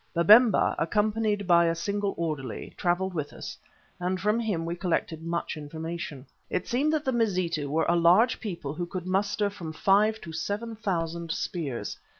Babemba, 0.15 0.73
accompanied 0.79 1.45
by 1.45 1.65
a 1.65 1.75
single 1.75 2.15
orderly, 2.17 2.73
travelled 2.75 3.13
with 3.13 3.31
us, 3.33 3.55
and 3.99 4.19
from 4.19 4.39
him 4.39 4.65
we 4.65 4.75
collected 4.75 5.21
much 5.21 5.55
information. 5.55 6.25
It 6.49 6.67
seemed 6.67 6.91
that 6.93 7.05
the 7.05 7.11
Mazitu 7.11 7.69
were 7.69 7.85
a 7.87 7.95
large 7.95 8.39
people 8.39 8.73
who 8.73 8.87
could 8.87 9.05
muster 9.05 9.47
from 9.51 9.73
five 9.73 10.19
to 10.21 10.33
seven 10.33 10.75
thousand 10.75 11.31
spears. 11.31 11.99